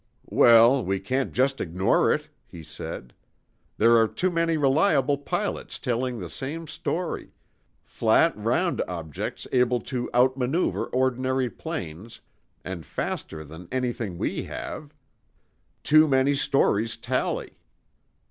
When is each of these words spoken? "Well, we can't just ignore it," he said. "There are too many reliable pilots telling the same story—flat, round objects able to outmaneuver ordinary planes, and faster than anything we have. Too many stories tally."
"Well, 0.31 0.83
we 0.83 0.99
can't 0.99 1.31
just 1.31 1.61
ignore 1.61 2.11
it," 2.11 2.27
he 2.47 2.63
said. 2.63 3.13
"There 3.77 3.97
are 3.97 4.07
too 4.07 4.31
many 4.31 4.57
reliable 4.57 5.15
pilots 5.19 5.77
telling 5.77 6.17
the 6.17 6.27
same 6.31 6.65
story—flat, 6.65 8.35
round 8.35 8.81
objects 8.87 9.45
able 9.51 9.79
to 9.81 10.09
outmaneuver 10.11 10.87
ordinary 10.87 11.51
planes, 11.51 12.19
and 12.65 12.83
faster 12.83 13.43
than 13.43 13.67
anything 13.71 14.17
we 14.17 14.45
have. 14.45 14.91
Too 15.83 16.07
many 16.07 16.33
stories 16.33 16.97
tally." 16.97 17.59